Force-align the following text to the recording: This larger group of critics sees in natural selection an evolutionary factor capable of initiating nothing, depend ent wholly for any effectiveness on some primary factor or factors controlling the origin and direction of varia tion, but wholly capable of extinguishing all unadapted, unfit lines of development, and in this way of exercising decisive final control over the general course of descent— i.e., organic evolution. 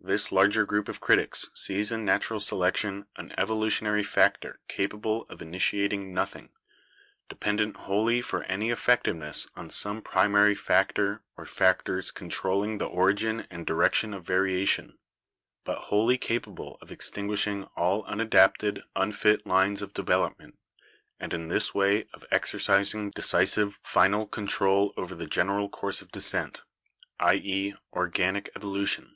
This 0.00 0.32
larger 0.32 0.66
group 0.66 0.88
of 0.88 0.98
critics 0.98 1.48
sees 1.54 1.92
in 1.92 2.04
natural 2.04 2.40
selection 2.40 3.06
an 3.14 3.32
evolutionary 3.38 4.02
factor 4.02 4.58
capable 4.66 5.24
of 5.30 5.40
initiating 5.40 6.12
nothing, 6.12 6.50
depend 7.28 7.60
ent 7.60 7.76
wholly 7.76 8.20
for 8.22 8.42
any 8.50 8.70
effectiveness 8.70 9.46
on 9.54 9.70
some 9.70 10.02
primary 10.02 10.56
factor 10.56 11.22
or 11.36 11.46
factors 11.46 12.10
controlling 12.10 12.78
the 12.78 12.88
origin 12.88 13.46
and 13.52 13.64
direction 13.64 14.12
of 14.12 14.26
varia 14.26 14.66
tion, 14.66 14.98
but 15.62 15.78
wholly 15.78 16.18
capable 16.18 16.76
of 16.80 16.90
extinguishing 16.90 17.62
all 17.76 18.02
unadapted, 18.06 18.82
unfit 18.96 19.46
lines 19.46 19.80
of 19.80 19.94
development, 19.94 20.58
and 21.20 21.32
in 21.32 21.46
this 21.46 21.72
way 21.72 22.08
of 22.12 22.24
exercising 22.32 23.12
decisive 23.12 23.78
final 23.84 24.26
control 24.26 24.92
over 24.96 25.14
the 25.14 25.28
general 25.28 25.68
course 25.68 26.02
of 26.02 26.10
descent— 26.10 26.62
i.e., 27.30 27.76
organic 27.92 28.50
evolution. 28.56 29.14